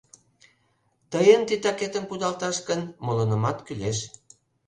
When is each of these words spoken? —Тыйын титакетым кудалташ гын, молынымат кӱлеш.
—Тыйын 1.11 1.41
титакетым 1.47 2.03
кудалташ 2.07 2.57
гын, 2.67 2.81
молынымат 3.05 3.57
кӱлеш. 3.65 3.99